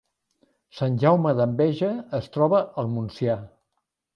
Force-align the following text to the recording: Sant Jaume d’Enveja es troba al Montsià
Sant 0.77 0.95
Jaume 1.03 1.33
d’Enveja 1.41 1.91
es 2.21 2.33
troba 2.39 2.65
al 2.85 2.91
Montsià 2.95 3.37